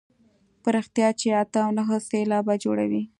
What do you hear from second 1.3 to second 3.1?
اته او نهه سېلابه جوړوي.